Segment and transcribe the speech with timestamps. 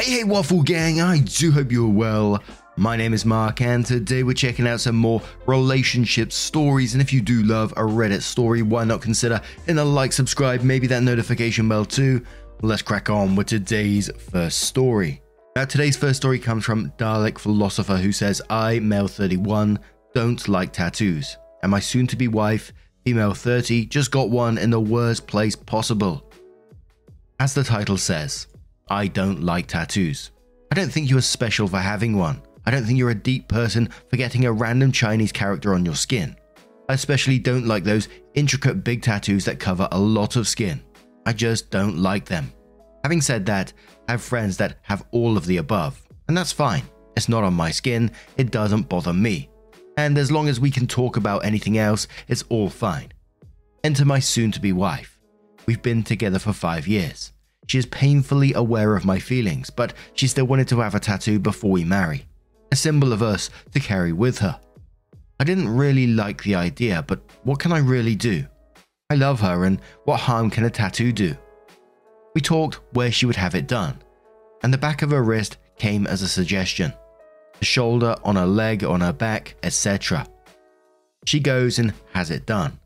[0.00, 2.40] Hey, hey, Waffle Gang, I do hope you're well.
[2.76, 6.92] My name is Mark, and today we're checking out some more relationship stories.
[6.92, 10.62] And if you do love a Reddit story, why not consider in a like, subscribe,
[10.62, 12.24] maybe that notification bell too?
[12.62, 15.20] Let's crack on with today's first story.
[15.56, 19.80] Now, today's first story comes from Dalek Philosopher, who says, I, male 31,
[20.14, 22.72] don't like tattoos, and my soon to be wife,
[23.04, 26.30] female 30, just got one in the worst place possible.
[27.40, 28.46] As the title says,
[28.90, 30.30] I don't like tattoos.
[30.72, 32.42] I don't think you are special for having one.
[32.66, 35.94] I don't think you're a deep person for getting a random Chinese character on your
[35.94, 36.36] skin.
[36.88, 40.82] I especially don't like those intricate big tattoos that cover a lot of skin.
[41.26, 42.52] I just don't like them.
[43.04, 43.72] Having said that,
[44.08, 46.82] I have friends that have all of the above, and that's fine.
[47.16, 49.50] It's not on my skin, it doesn't bother me.
[49.96, 53.12] And as long as we can talk about anything else, it's all fine.
[53.84, 55.18] Enter my soon to be wife.
[55.66, 57.32] We've been together for five years.
[57.68, 61.38] She is painfully aware of my feelings, but she still wanted to have a tattoo
[61.38, 62.24] before we marry.
[62.72, 64.58] A symbol of us to carry with her.
[65.38, 68.46] I didn't really like the idea, but what can I really do?
[69.10, 71.36] I love her, and what harm can a tattoo do?
[72.34, 73.98] We talked where she would have it done,
[74.62, 76.94] and the back of her wrist came as a suggestion.
[77.58, 80.26] The shoulder, on her leg, on her back, etc.
[81.26, 82.78] She goes and has it done.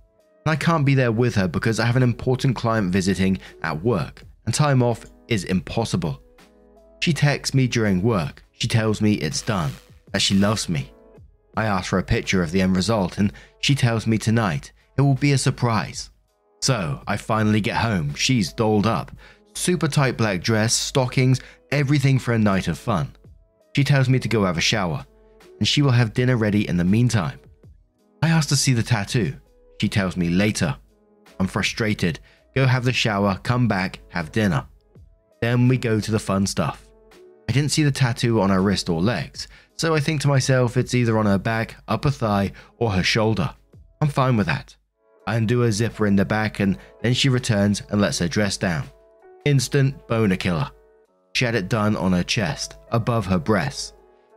[0.44, 3.84] And I can't be there with her because I have an important client visiting at
[3.84, 6.22] work and time off is impossible.
[7.00, 8.44] She texts me during work.
[8.52, 9.72] She tells me it's done,
[10.12, 10.92] that she loves me.
[11.56, 15.02] I ask for a picture of the end result, and she tells me tonight it
[15.02, 16.11] will be a surprise.
[16.61, 18.14] So I finally get home.
[18.14, 19.11] She's dolled up.
[19.55, 21.40] Super tight black dress, stockings,
[21.70, 23.12] everything for a night of fun.
[23.74, 25.05] She tells me to go have a shower,
[25.58, 27.40] and she will have dinner ready in the meantime.
[28.22, 29.34] I ask to see the tattoo.
[29.80, 30.77] She tells me later.
[31.40, 32.20] I'm frustrated
[32.55, 34.67] go have the shower, come back, have dinner.
[35.40, 36.86] Then we go to the fun stuff.
[37.48, 40.77] I didn't see the tattoo on her wrist or legs, so I think to myself
[40.77, 43.52] it's either on her back, upper thigh, or her shoulder.
[44.01, 44.77] I'm fine with that.
[45.27, 48.57] I undo her zipper in the back and then she returns and lets her dress
[48.57, 48.85] down.
[49.45, 50.70] Instant boner killer.
[51.35, 53.92] She had it done on her chest, above her breasts.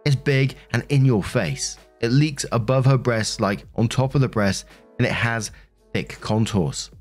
[0.06, 1.78] It's big and in your face.
[2.00, 4.66] It leaks above her breasts, like on top of the breast,
[4.98, 5.52] and it has
[5.94, 6.92] thick contours.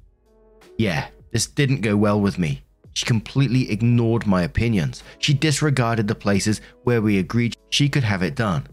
[0.79, 2.62] Yeah, this didn't go well with me.
[2.95, 5.03] She completely ignored my opinions.
[5.19, 8.67] She disregarded the places where we agreed she could have it done.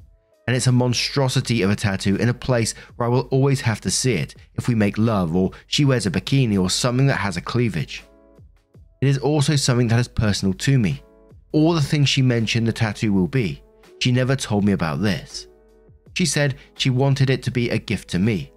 [0.48, 3.82] And it's a monstrosity of a tattoo in a place where I will always have
[3.82, 7.16] to see it if we make love or she wears a bikini or something that
[7.16, 8.04] has a cleavage.
[9.02, 11.02] It is also something that is personal to me.
[11.52, 13.64] All the things she mentioned the tattoo will be,
[14.00, 15.48] she never told me about this.
[16.14, 18.52] She said she wanted it to be a gift to me,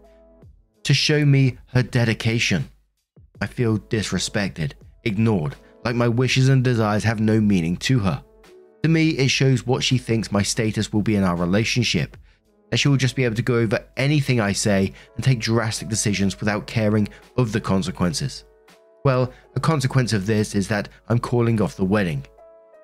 [0.82, 2.68] to show me her dedication.
[3.40, 4.72] I feel disrespected,
[5.04, 8.22] ignored, like my wishes and desires have no meaning to her.
[8.82, 12.16] To me, it shows what she thinks my status will be in our relationship,
[12.70, 15.88] that she will just be able to go over anything I say and take drastic
[15.88, 18.44] decisions without caring of the consequences.
[19.04, 22.26] Well, a consequence of this is that I'm calling off the wedding.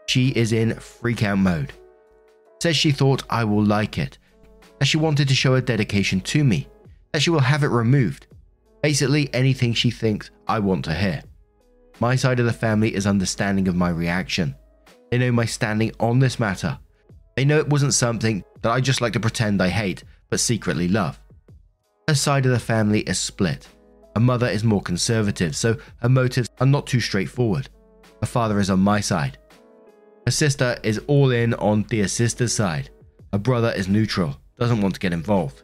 [0.07, 1.73] She is in freak out mode.
[2.63, 4.19] Says she thought I will like it,
[4.79, 6.69] that she wanted to show her dedication to me,
[7.13, 8.27] that she will have it removed,
[8.83, 11.23] Basically, anything she thinks I want to hear.
[12.01, 14.55] My side of the family is understanding of my reaction.
[15.11, 16.79] They know my standing on this matter.
[17.37, 20.89] They know it wasn't something that I just like to pretend I hate, but secretly
[20.89, 21.21] love.
[22.09, 23.69] Her side of the family is split.
[24.15, 27.69] Her mother is more conservative, so her motives are not too straightforward.
[28.21, 29.39] Her father is on my side.
[30.27, 32.91] Her sister is all in on their sister's side.
[33.33, 35.63] Her brother is neutral, doesn't want to get involved.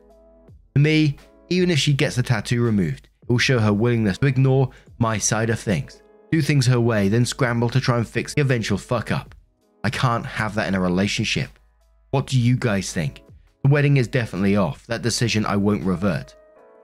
[0.75, 1.17] For me,
[1.49, 5.19] even if she gets the tattoo removed, it will show her willingness to ignore my
[5.19, 8.79] side of things, do things her way, then scramble to try and fix the eventual
[8.79, 9.35] fuck up.
[9.83, 11.51] I can't have that in a relationship.
[12.11, 13.23] What do you guys think?
[13.63, 16.37] The wedding is definitely off, that decision I won't revert.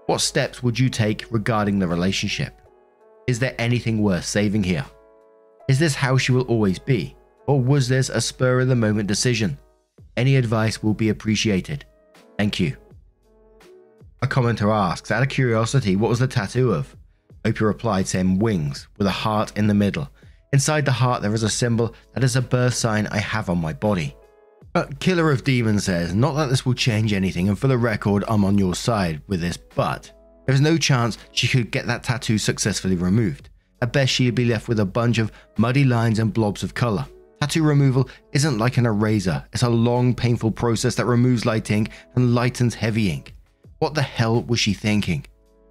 [0.07, 2.61] What steps would you take regarding the relationship?
[3.29, 4.85] Is there anything worth saving here?
[5.69, 7.17] Is this how she will always be?
[7.47, 9.59] Or was this a spur of the moment decision?
[10.17, 11.85] Any advice will be appreciated.
[12.37, 12.77] Thank you.
[14.23, 16.97] A commenter asks, out of curiosity, what was the tattoo of?
[17.45, 20.09] Opie replied saying wings with a heart in the middle.
[20.53, 23.59] Inside the heart, there is a symbol that is a birth sign I have on
[23.59, 24.15] my body.
[24.73, 28.23] But Killer of Demons says, not that this will change anything, and for the record,
[28.29, 30.13] I'm on your side with this, but
[30.47, 33.49] there is no chance she could get that tattoo successfully removed.
[33.83, 37.07] At best, she'd be left with a bunch of muddy lines and blobs of colour.
[37.41, 41.91] Tattoo removal isn't like an eraser, it's a long, painful process that removes light ink
[42.15, 43.35] and lightens heavy ink.
[43.83, 45.27] What the hell was she thinking?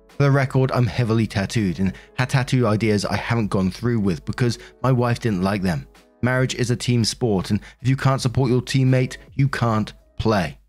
[0.09, 4.25] For the record, I'm heavily tattooed and had tattoo ideas I haven't gone through with
[4.25, 5.87] because my wife didn't like them.
[6.21, 10.59] Marriage is a team sport, and if you can't support your teammate, you can't play.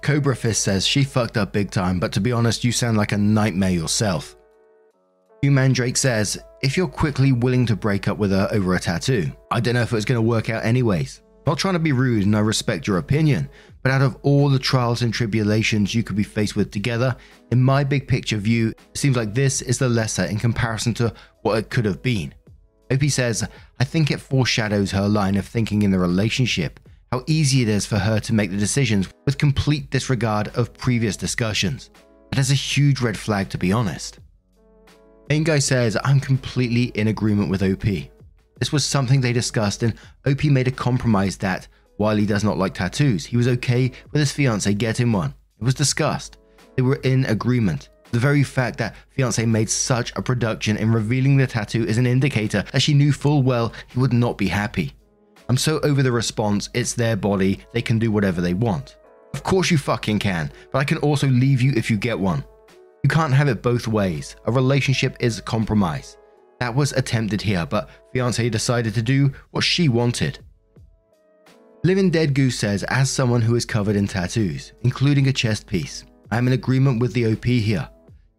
[0.00, 3.10] Cobra Fist says she fucked up big time, but to be honest, you sound like
[3.10, 4.36] a nightmare yourself.
[5.42, 9.32] Hugh Mandrake says, if you're quickly willing to break up with her over a tattoo,
[9.50, 11.20] I don't know if it's going to work out anyways.
[11.48, 13.48] Not trying to be rude and I respect your opinion,
[13.86, 17.14] but out of all the trials and tribulations you could be faced with together,
[17.52, 21.14] in my big picture view, it seems like this is the lesser in comparison to
[21.42, 22.34] what it could have been.
[22.90, 23.46] Opie says,
[23.78, 26.80] I think it foreshadows her line of thinking in the relationship,
[27.12, 31.16] how easy it is for her to make the decisions with complete disregard of previous
[31.16, 31.90] discussions.
[32.32, 34.18] That is a huge red flag to be honest.
[35.28, 37.84] Main says, I'm completely in agreement with OP.
[38.58, 39.94] This was something they discussed, and
[40.26, 44.20] OP made a compromise that, while he does not like tattoos, he was okay with
[44.20, 45.34] his fiance getting one.
[45.60, 46.38] It was discussed.
[46.76, 47.88] They were in agreement.
[48.12, 52.06] The very fact that fiance made such a production in revealing the tattoo is an
[52.06, 54.94] indicator that she knew full well he would not be happy.
[55.48, 58.96] I'm so over the response, it's their body, they can do whatever they want.
[59.32, 62.44] Of course you fucking can, but I can also leave you if you get one.
[63.02, 64.34] You can't have it both ways.
[64.46, 66.16] A relationship is a compromise.
[66.58, 70.38] That was attempted here, but fiance decided to do what she wanted.
[71.84, 76.04] Living Dead Goose says, as someone who is covered in tattoos, including a chest piece,
[76.30, 77.88] I am in agreement with the OP here.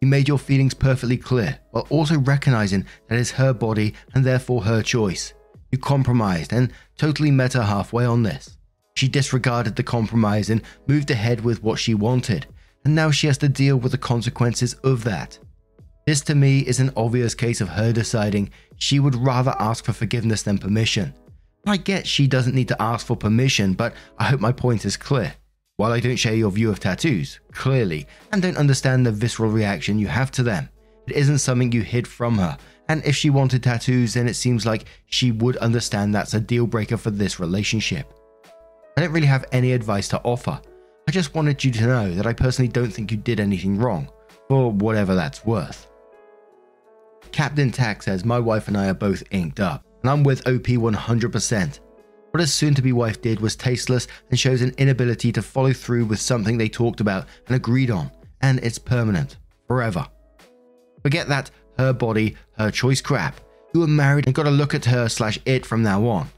[0.01, 4.63] You made your feelings perfectly clear, while also recognizing that it's her body and therefore
[4.63, 5.33] her choice.
[5.71, 8.57] You compromised and totally met her halfway on this.
[8.95, 12.47] She disregarded the compromise and moved ahead with what she wanted,
[12.83, 15.39] and now she has to deal with the consequences of that.
[16.05, 19.93] This to me is an obvious case of her deciding she would rather ask for
[19.93, 21.13] forgiveness than permission.
[21.69, 24.95] I get she doesn't need to ask for permission, but I hope my point is
[24.95, 25.33] clear.
[25.75, 29.99] While I don't share your view of tattoos, clearly, and don't understand the visceral reaction
[29.99, 30.69] you have to them,
[31.07, 32.57] it isn't something you hid from her.
[32.89, 36.67] And if she wanted tattoos, then it seems like she would understand that's a deal
[36.67, 38.13] breaker for this relationship.
[38.95, 40.59] I don't really have any advice to offer.
[41.07, 44.09] I just wanted you to know that I personally don't think you did anything wrong,
[44.47, 45.87] for whatever that's worth.
[47.31, 50.63] Captain Tack says, My wife and I are both inked up and I'm with OP
[50.63, 51.79] 100%.
[52.31, 55.73] What his soon to be wife did was tasteless and shows an inability to follow
[55.73, 58.09] through with something they talked about and agreed on,
[58.39, 59.35] and it's permanent,
[59.67, 60.07] forever.
[61.03, 63.41] Forget that her body, her choice crap.
[63.73, 66.29] You were married and got to look at her slash it from now on.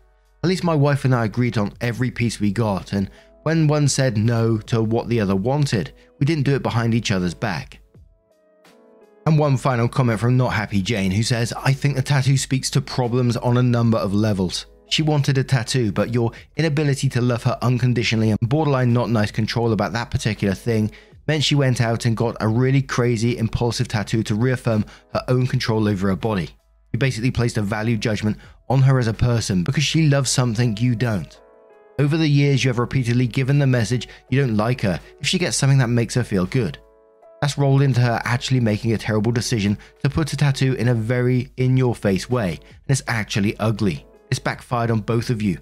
[0.43, 3.07] At least my wife and I agreed on every piece we got, and
[3.43, 7.11] when one said no to what the other wanted, we didn't do it behind each
[7.11, 7.78] other's back.
[9.29, 12.71] And one final comment from Not Happy Jane, who says, I think the tattoo speaks
[12.71, 14.65] to problems on a number of levels.
[14.89, 19.29] She wanted a tattoo, but your inability to love her unconditionally and borderline not nice
[19.29, 20.89] control about that particular thing
[21.27, 24.83] meant she went out and got a really crazy, impulsive tattoo to reaffirm
[25.13, 26.49] her own control over her body.
[26.91, 28.35] You basically placed a value judgment
[28.67, 31.39] on her as a person because she loves something you don't.
[31.99, 35.37] Over the years, you have repeatedly given the message you don't like her if she
[35.37, 36.79] gets something that makes her feel good.
[37.41, 40.93] That's rolled into her actually making a terrible decision to put a tattoo in a
[40.93, 44.05] very in your face way, and it's actually ugly.
[44.29, 45.57] It's backfired on both of you.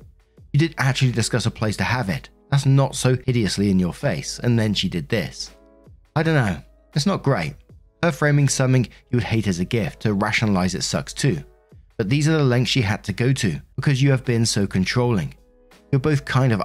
[0.54, 2.30] You did actually discuss a place to have it.
[2.50, 5.52] That's not so hideously in your face, and then she did this.
[6.16, 6.62] I don't know,
[6.96, 7.54] it's not great.
[8.02, 11.44] Her framing something you would hate as a gift to rationalize it sucks too.
[11.98, 14.68] But these are the lengths she had to go to because you have been so
[14.68, 15.36] controlling.
[15.92, 16.62] You're both kind of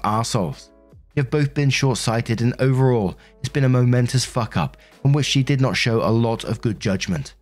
[1.12, 1.16] assholes.
[1.16, 5.26] You've both been short sighted, and overall, it's been a momentous fuck up in which
[5.26, 7.34] she did not show a lot of good judgment.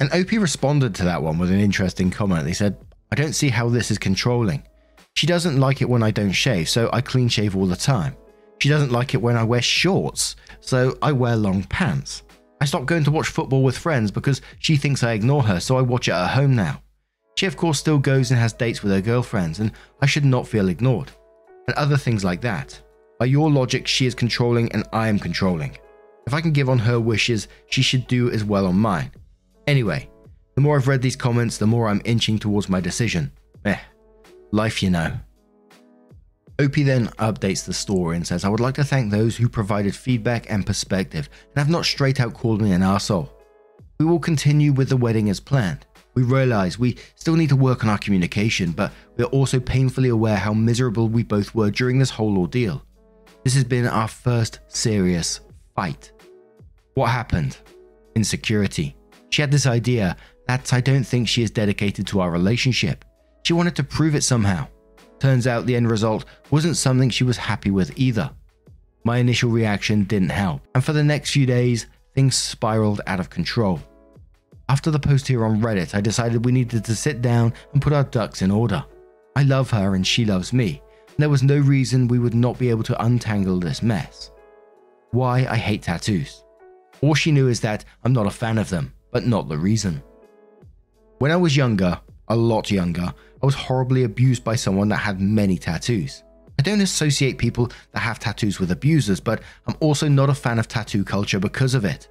[0.00, 2.44] And OP responded to that one with an interesting comment.
[2.44, 2.76] They said,
[3.12, 4.62] I don't see how this is controlling.
[5.14, 8.16] She doesn't like it when I don't shave, so I clean shave all the time.
[8.60, 12.22] She doesn't like it when I wear shorts, so I wear long pants.
[12.62, 15.78] I stopped going to watch football with friends because she thinks I ignore her, so
[15.78, 16.82] I watch it at home now.
[17.36, 20.46] She, of course, still goes and has dates with her girlfriends, and I should not
[20.46, 21.10] feel ignored.
[21.68, 22.80] And other things like that.
[23.18, 25.76] By your logic, she is controlling and I am controlling.
[26.26, 29.10] If I can give on her wishes, she should do as well on mine.
[29.66, 30.08] Anyway,
[30.54, 33.32] the more I've read these comments, the more I'm inching towards my decision.
[33.64, 33.78] Eh,
[34.52, 35.12] life, you know.
[36.60, 39.94] OP then updates the story and says, I would like to thank those who provided
[39.94, 43.32] feedback and perspective and have not straight out called me an asshole.
[43.98, 45.86] We will continue with the wedding as planned.
[46.14, 50.08] We realize we still need to work on our communication, but we are also painfully
[50.08, 52.82] aware how miserable we both were during this whole ordeal.
[53.44, 55.40] This has been our first serious
[55.74, 56.12] fight.
[56.94, 57.58] What happened?
[58.14, 58.96] Insecurity.
[59.30, 60.16] She had this idea
[60.48, 63.04] that I don't think she is dedicated to our relationship.
[63.44, 64.66] She wanted to prove it somehow.
[65.20, 68.30] Turns out the end result wasn't something she was happy with either.
[69.04, 73.30] My initial reaction didn't help, and for the next few days, things spiraled out of
[73.30, 73.80] control.
[74.70, 77.92] After the post here on Reddit, I decided we needed to sit down and put
[77.92, 78.84] our ducks in order.
[79.34, 82.56] I love her and she loves me, and there was no reason we would not
[82.56, 84.30] be able to untangle this mess.
[85.10, 86.44] Why I hate tattoos.
[87.00, 90.04] All she knew is that I'm not a fan of them, but not the reason.
[91.18, 93.12] When I was younger, a lot younger,
[93.42, 96.22] I was horribly abused by someone that had many tattoos.
[96.60, 100.60] I don't associate people that have tattoos with abusers, but I'm also not a fan
[100.60, 102.08] of tattoo culture because of it.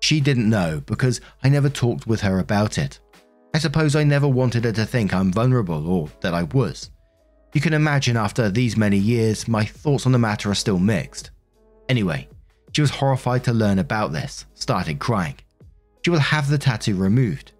[0.00, 3.00] She didn't know because I never talked with her about it.
[3.54, 6.90] I suppose I never wanted her to think I'm vulnerable or that I was.
[7.54, 11.30] You can imagine after these many years, my thoughts on the matter are still mixed.
[11.88, 12.28] Anyway,
[12.72, 15.34] she was horrified to learn about this, started crying.
[16.04, 17.52] She will have the tattoo removed.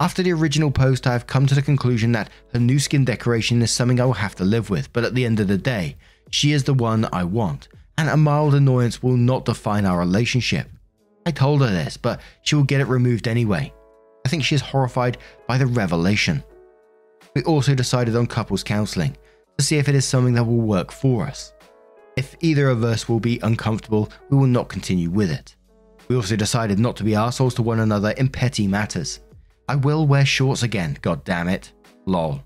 [0.00, 3.62] After the original post, I have come to the conclusion that her new skin decoration
[3.62, 5.96] is something I will have to live with, but at the end of the day,
[6.30, 10.68] she is the one I want, and a mild annoyance will not define our relationship.
[11.26, 13.72] I told her this, but she will get it removed anyway.
[14.24, 15.18] I think she is horrified
[15.48, 16.42] by the revelation.
[17.34, 19.16] We also decided on couples counseling
[19.58, 21.52] to see if it is something that will work for us.
[22.16, 25.56] If either of us will be uncomfortable, we will not continue with it.
[26.08, 29.20] We also decided not to be assholes to one another in petty matters.
[29.68, 31.72] I will wear shorts again, god damn it.
[32.06, 32.40] Lol.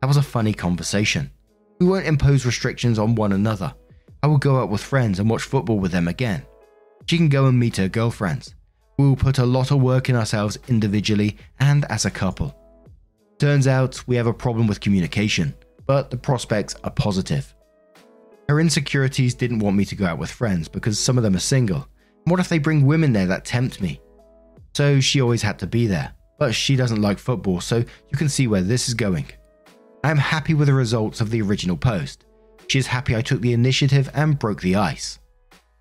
[0.00, 1.30] That was a funny conversation.
[1.78, 3.72] We won't impose restrictions on one another.
[4.22, 6.44] I will go out with friends and watch football with them again.
[7.06, 8.54] She can go and meet her girlfriends.
[8.98, 12.54] We will put a lot of work in ourselves individually and as a couple.
[13.38, 15.54] Turns out we have a problem with communication,
[15.86, 17.54] but the prospects are positive.
[18.48, 21.40] Her insecurities didn't want me to go out with friends because some of them are
[21.40, 21.88] single.
[22.24, 24.00] what if they bring women there that tempt me?
[24.74, 28.28] So she always had to be there but she doesn't like football, so you can
[28.28, 29.26] see where this is going.
[30.02, 32.24] I am happy with the results of the original post.
[32.68, 35.18] She is happy I took the initiative and broke the ice.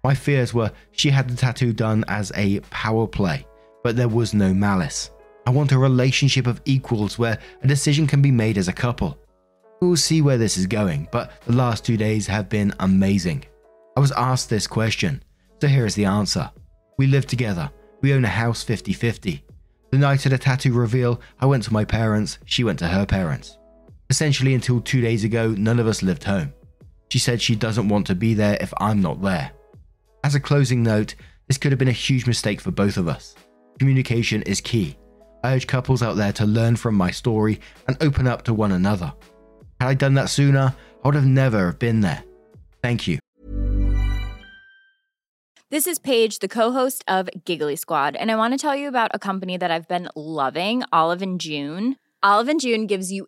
[0.04, 3.48] My fears were she had the tattoo done as a power play,
[3.84, 5.12] but there was no malice.
[5.46, 9.18] I want a relationship of equals where a decision can be made as a couple.
[9.82, 13.46] We will see where this is going, but the last two days have been amazing.
[13.96, 15.24] I was asked this question,
[15.62, 16.52] so here is the answer.
[16.98, 19.44] We live together, we own a house 50 50.
[19.92, 23.06] The night of the tattoo reveal, I went to my parents, she went to her
[23.06, 23.58] parents.
[24.10, 26.54] Essentially, until two days ago, none of us lived home.
[27.10, 29.52] She said she doesn't want to be there if I'm not there.
[30.24, 31.16] As a closing note,
[31.48, 33.36] this could have been a huge mistake for both of us.
[33.78, 34.96] Communication is key.
[35.44, 38.72] I urge couples out there to learn from my story and open up to one
[38.72, 39.14] another.
[39.82, 42.24] Had I done that sooner, I would have never been there.
[42.82, 43.20] Thank you.
[45.70, 49.12] This is Paige, the co-host of Giggly Squad, and I want to tell you about
[49.14, 51.98] a company that I've been loving, Olive and June.
[52.22, 53.28] Olive and June gives you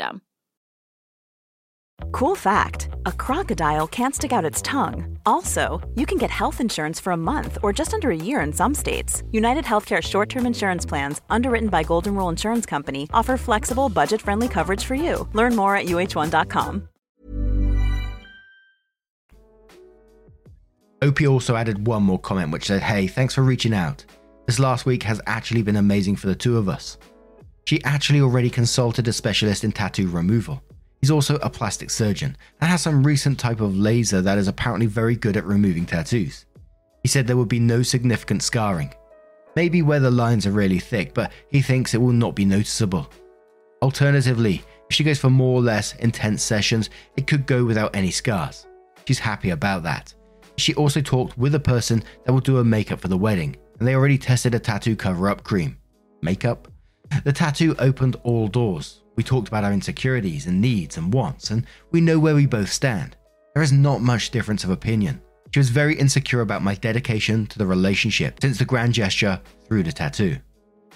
[0.00, 0.20] system.
[2.12, 5.18] Cool fact a crocodile can't stick out its tongue.
[5.26, 8.52] Also, you can get health insurance for a month or just under a year in
[8.52, 9.22] some states.
[9.32, 14.22] United Healthcare short term insurance plans, underwritten by Golden Rule Insurance Company, offer flexible, budget
[14.22, 15.28] friendly coverage for you.
[15.34, 16.88] Learn more at uh1.com.
[21.02, 24.04] Opie also added one more comment which said, Hey, thanks for reaching out.
[24.46, 26.98] This last week has actually been amazing for the two of us.
[27.70, 30.60] She actually already consulted a specialist in tattoo removal.
[31.00, 34.86] He's also a plastic surgeon and has some recent type of laser that is apparently
[34.86, 36.46] very good at removing tattoos.
[37.04, 38.92] He said there would be no significant scarring.
[39.54, 43.08] Maybe where the lines are really thick, but he thinks it will not be noticeable.
[43.82, 48.10] Alternatively, if she goes for more or less intense sessions, it could go without any
[48.10, 48.66] scars.
[49.06, 50.12] She's happy about that.
[50.56, 53.86] She also talked with a person that will do her makeup for the wedding, and
[53.86, 55.78] they already tested a tattoo cover up cream.
[56.20, 56.66] Makeup?
[57.24, 59.02] The tattoo opened all doors.
[59.16, 62.72] We talked about our insecurities and needs and wants, and we know where we both
[62.72, 63.16] stand.
[63.54, 65.20] There is not much difference of opinion.
[65.52, 69.82] She was very insecure about my dedication to the relationship since the grand gesture through
[69.82, 70.38] the tattoo.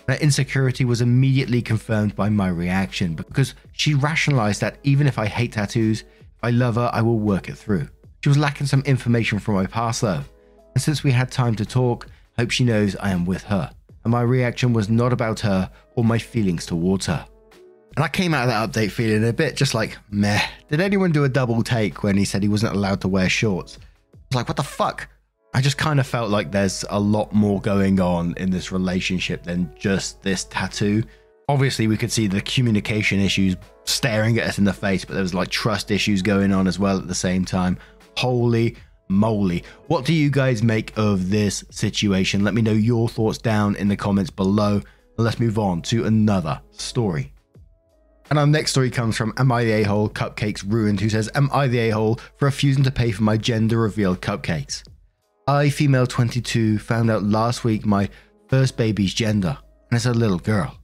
[0.07, 5.27] That insecurity was immediately confirmed by my reaction because she rationalized that even if I
[5.27, 7.89] hate tattoos, if I love her, I will work it through.
[8.23, 10.31] She was lacking some information from my past love,
[10.75, 12.07] and since we had time to talk,
[12.39, 13.71] hope she knows I am with her.
[14.05, 17.27] And my reaction was not about her or my feelings towards her.
[17.97, 20.41] And I came out of that update feeling a bit just like, meh.
[20.69, 23.79] Did anyone do a double take when he said he wasn't allowed to wear shorts?
[24.13, 25.09] I was like, what the fuck?
[25.55, 29.45] I just kind of felt like there's a lot more going on in this relationship
[29.45, 31.05] than just this tattoo.
[31.49, 35.23] Obviously, we could see the communication issues staring at us in the face, but there
[35.23, 37.79] was like trust issues going on as well at the same time.
[38.17, 38.77] Holy
[39.09, 39.65] moly.
[39.87, 42.45] What do you guys make of this situation?
[42.45, 44.81] Let me know your thoughts down in the comments below.
[45.17, 47.33] Let's move on to another story.
[48.31, 51.51] And our next story comes from Am I the A-hole Cupcakes Ruined, who says, Am
[51.53, 54.83] I the a-hole for refusing to pay for my gender reveal cupcakes?
[55.47, 58.09] I, female 22, found out last week my
[58.49, 59.59] first baby's gender,
[59.91, 60.75] and it's a little girl.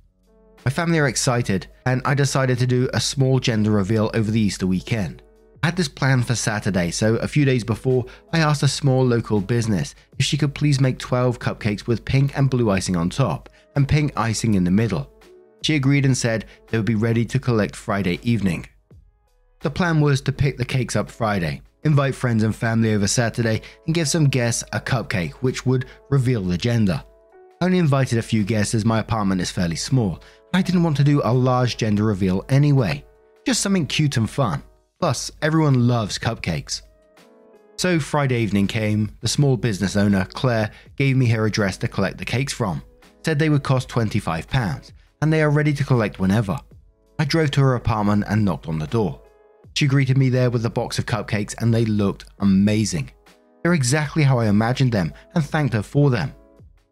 [0.67, 4.41] My family are excited, and I decided to do a small gender reveal over the
[4.41, 5.23] Easter weekend.
[5.63, 9.05] I had this plan for Saturday, so a few days before, I asked a small
[9.05, 13.11] local business if she could please make 12 cupcakes with pink and blue icing on
[13.11, 15.11] top, and pink icing in the middle.
[15.63, 18.67] She agreed and said they would be ready to collect Friday evening.
[19.61, 23.61] The plan was to pick the cakes up Friday, invite friends and family over Saturday,
[23.85, 27.05] and give some guests a cupcake which would reveal the gender.
[27.61, 30.83] I only invited a few guests as my apartment is fairly small, and I didn't
[30.83, 33.05] want to do a large gender reveal anyway.
[33.45, 34.63] Just something cute and fun.
[35.01, 36.83] Plus, everyone loves cupcakes.
[37.79, 42.19] So Friday evening came, the small business owner, Claire, gave me her address to collect
[42.19, 42.83] the cakes from.
[43.25, 44.93] Said they would cost £25,
[45.23, 46.59] and they are ready to collect whenever.
[47.19, 49.23] I drove to her apartment and knocked on the door.
[49.75, 53.11] She greeted me there with a box of cupcakes and they looked amazing.
[53.63, 56.35] They're exactly how I imagined them and thanked her for them.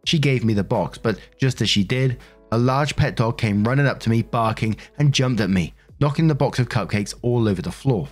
[0.07, 2.19] She gave me the box, but just as she did,
[2.53, 6.29] a large pet dog came running up to me, barking, and jumped at me, knocking
[6.29, 8.09] the box of cupcakes all over the floor.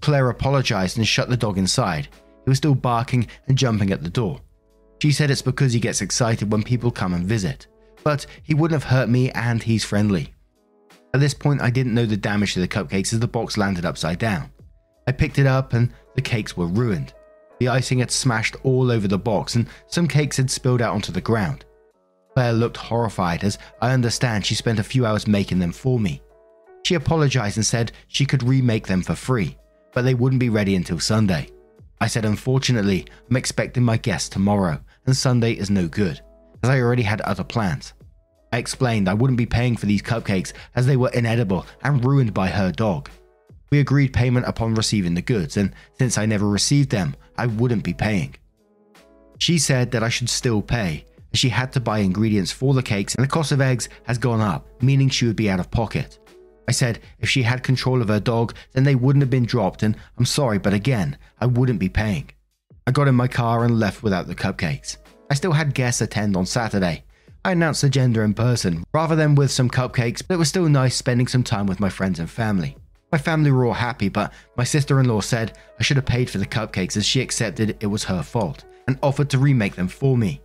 [0.00, 2.08] Claire apologized and shut the dog inside.
[2.44, 4.40] He was still barking and jumping at the door.
[5.00, 7.66] She said it's because he gets excited when people come and visit,
[8.04, 10.32] but he wouldn't have hurt me and he's friendly.
[11.14, 13.84] At this point, I didn't know the damage to the cupcakes as the box landed
[13.84, 14.50] upside down.
[15.06, 17.12] I picked it up and the cakes were ruined.
[17.60, 21.12] The icing had smashed all over the box and some cakes had spilled out onto
[21.12, 21.64] the ground.
[22.34, 26.22] Claire looked horrified as I understand she spent a few hours making them for me.
[26.84, 29.56] She apologized and said she could remake them for free,
[29.92, 31.48] but they wouldn't be ready until Sunday.
[32.00, 36.20] I said, unfortunately, I'm expecting my guests tomorrow, and Sunday is no good,
[36.62, 37.92] as I already had other plans.
[38.52, 42.34] I explained I wouldn't be paying for these cupcakes as they were inedible and ruined
[42.34, 43.08] by her dog.
[43.70, 47.84] We agreed payment upon receiving the goods, and since I never received them, I wouldn't
[47.84, 48.34] be paying.
[49.38, 52.82] She said that I should still pay, as she had to buy ingredients for the
[52.82, 55.70] cakes and the cost of eggs has gone up, meaning she would be out of
[55.70, 56.18] pocket.
[56.68, 59.82] I said if she had control of her dog, then they wouldn't have been dropped,
[59.82, 62.30] and I'm sorry, but again, I wouldn't be paying.
[62.86, 64.96] I got in my car and left without the cupcakes.
[65.30, 67.04] I still had guests attend on Saturday,
[67.44, 70.68] I announced the gender in person, rather than with some cupcakes, but it was still
[70.68, 72.76] nice spending some time with my friends and family.
[73.10, 76.30] My family were all happy, but my sister in law said I should have paid
[76.30, 79.88] for the cupcakes as she accepted it was her fault and offered to remake them
[79.88, 80.40] for me.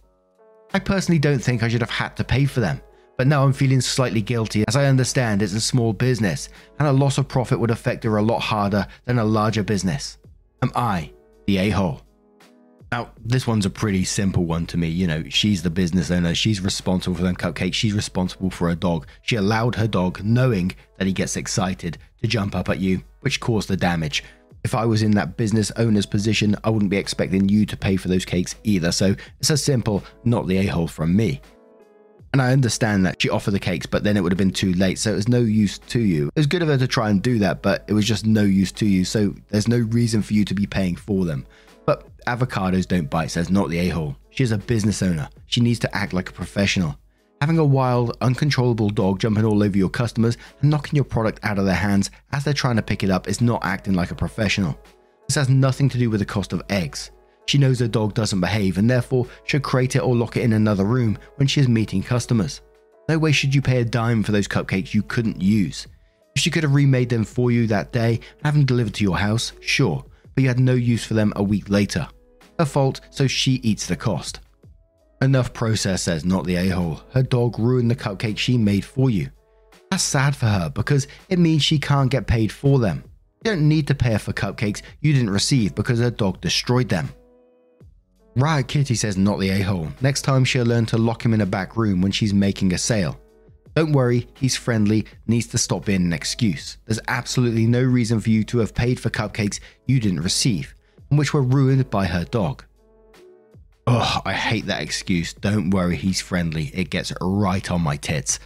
[0.73, 2.81] I personally don't think I should have had to pay for them,
[3.17, 6.49] but now I'm feeling slightly guilty as I understand it's a small business
[6.79, 10.17] and a loss of profit would affect her a lot harder than a larger business.
[10.61, 11.11] Am I
[11.47, 12.01] the a hole?
[12.91, 14.87] Now, this one's a pretty simple one to me.
[14.87, 16.33] You know, she's the business owner.
[16.33, 17.73] She's responsible for them cupcakes.
[17.73, 19.07] She's responsible for her dog.
[19.23, 23.41] She allowed her dog, knowing that he gets excited, to jump up at you, which
[23.41, 24.23] caused the damage.
[24.63, 27.97] If I was in that business owner's position, I wouldn't be expecting you to pay
[27.97, 28.93] for those cakes either.
[28.93, 31.41] So it's a simple, not the a hole from me.
[32.37, 34.71] And I understand that she offered the cakes, but then it would have been too
[34.73, 34.99] late.
[34.99, 36.27] So it was no use to you.
[36.27, 38.43] It was good of her to try and do that, but it was just no
[38.43, 39.05] use to you.
[39.05, 41.47] So there's no reason for you to be paying for them.
[41.87, 44.15] But avocados don't bite, says not the a hole.
[44.29, 45.29] She is a business owner.
[45.47, 46.95] She needs to act like a professional.
[47.41, 51.57] Having a wild, uncontrollable dog jumping all over your customers and knocking your product out
[51.57, 54.15] of their hands as they're trying to pick it up is not acting like a
[54.15, 54.77] professional.
[55.27, 57.09] This has nothing to do with the cost of eggs.
[57.47, 60.53] She knows her dog doesn't behave and therefore should crate it or lock it in
[60.53, 62.61] another room when she is meeting customers.
[63.09, 65.87] No way should you pay a dime for those cupcakes you couldn't use.
[66.35, 69.03] If she could have remade them for you that day and have them delivered to
[69.03, 70.03] your house, sure,
[70.35, 72.07] but you had no use for them a week later.
[72.59, 74.41] Her fault, so she eats the cost.
[75.21, 77.01] Enough process says not the a hole.
[77.13, 79.29] Her dog ruined the cupcake she made for you.
[79.89, 83.03] That's sad for her because it means she can't get paid for them.
[83.43, 86.89] You don't need to pay her for cupcakes you didn't receive because her dog destroyed
[86.89, 87.09] them.
[88.37, 89.87] Riot Kitty says not the a-hole.
[89.99, 92.77] Next time she'll learn to lock him in a back room when she's making a
[92.77, 93.19] sale.
[93.75, 96.77] Don't worry, he's friendly, needs to stop being an excuse.
[96.85, 100.75] There's absolutely no reason for you to have paid for cupcakes you didn't receive,
[101.09, 102.63] and which were ruined by her dog.
[103.87, 105.33] Ugh, I hate that excuse.
[105.33, 106.65] Don't worry, he's friendly.
[106.75, 108.39] It gets right on my tits.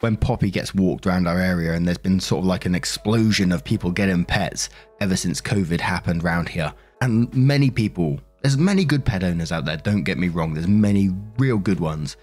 [0.00, 3.52] When Poppy gets walked around our area and there's been sort of like an explosion
[3.52, 4.68] of people getting pets
[5.00, 6.72] ever since COVID happened around here.
[7.00, 10.68] And many people there's many good pet owners out there, don't get me wrong, there's
[10.68, 12.16] many real good ones.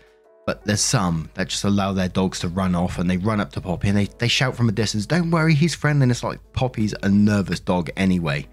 [0.45, 3.51] But there's some that just allow their dogs to run off and they run up
[3.53, 6.03] to Poppy and they, they shout from a distance, Don't worry, he's friendly.
[6.03, 8.45] And it's like Poppy's a nervous dog anyway.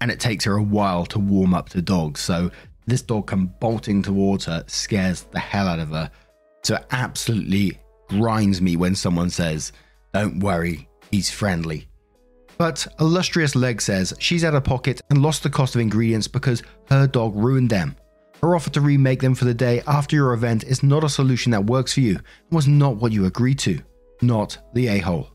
[0.00, 2.20] And it takes her a while to warm up to dogs.
[2.20, 2.50] So
[2.86, 6.10] this dog come bolting towards her, scares the hell out of her.
[6.62, 7.78] So it absolutely
[8.08, 9.72] grinds me when someone says,
[10.14, 11.88] Don't worry, he's friendly.
[12.60, 16.62] But Illustrious Leg says she's out of pocket and lost the cost of ingredients because
[16.90, 17.96] her dog ruined them.
[18.42, 21.52] Her offer to remake them for the day after your event is not a solution
[21.52, 23.80] that works for you and was not what you agreed to.
[24.20, 25.30] Not the a hole.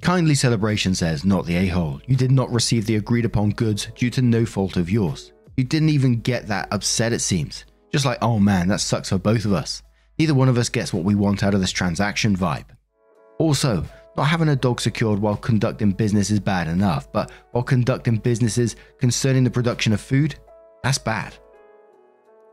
[0.00, 2.00] Kindly Celebration says, not the a hole.
[2.06, 5.34] You did not receive the agreed upon goods due to no fault of yours.
[5.58, 7.66] You didn't even get that upset, it seems.
[7.92, 9.82] Just like, oh man, that sucks for both of us.
[10.18, 12.68] Neither one of us gets what we want out of this transaction vibe.
[13.38, 13.84] Also,
[14.16, 18.76] not having a dog secured while conducting business is bad enough, but while conducting businesses
[18.98, 20.36] concerning the production of food,
[20.82, 21.34] that's bad.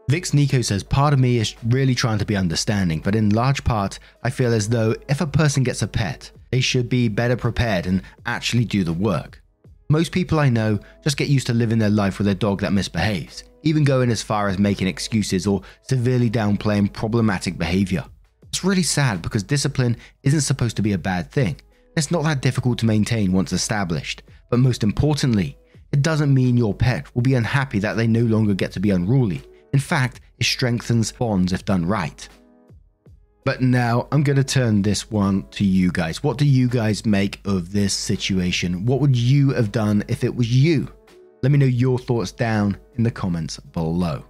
[0.09, 3.63] Vix Nico says, Part of me is really trying to be understanding, but in large
[3.63, 7.37] part, I feel as though if a person gets a pet, they should be better
[7.37, 9.41] prepared and actually do the work.
[9.89, 12.73] Most people I know just get used to living their life with a dog that
[12.73, 18.03] misbehaves, even going as far as making excuses or severely downplaying problematic behavior.
[18.63, 21.59] It's really sad because discipline isn't supposed to be a bad thing.
[21.97, 25.57] It's not that difficult to maintain once established, but most importantly,
[25.91, 28.91] it doesn't mean your pet will be unhappy that they no longer get to be
[28.91, 29.41] unruly.
[29.73, 32.25] In fact, it strengthens bonds if done right.
[33.43, 36.23] But now I'm going to turn this one to you guys.
[36.23, 38.85] What do you guys make of this situation?
[38.85, 40.87] What would you have done if it was you?
[41.41, 44.23] Let me know your thoughts down in the comments below.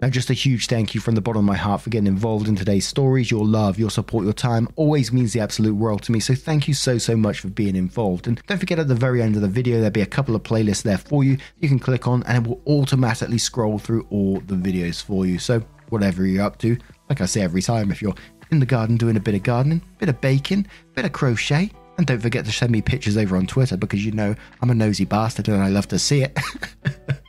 [0.00, 2.48] Now, just a huge thank you from the bottom of my heart for getting involved
[2.48, 3.30] in today's stories.
[3.30, 6.20] Your love, your support, your time always means the absolute world to me.
[6.20, 8.26] So, thank you so, so much for being involved.
[8.26, 10.42] And don't forget at the very end of the video, there'll be a couple of
[10.42, 11.38] playlists there for you.
[11.60, 15.38] You can click on and it will automatically scroll through all the videos for you.
[15.38, 16.76] So, whatever you're up to,
[17.08, 18.14] like I say every time, if you're
[18.50, 22.06] in the garden doing a bit of gardening, bit of baking, bit of crochet, and
[22.06, 25.06] don't forget to send me pictures over on Twitter because you know I'm a nosy
[25.06, 26.38] bastard and I love to see it.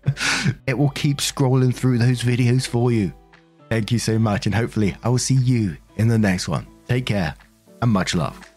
[0.67, 3.13] it will keep scrolling through those videos for you.
[3.69, 6.67] Thank you so much, and hopefully, I will see you in the next one.
[6.87, 7.35] Take care
[7.81, 8.56] and much love.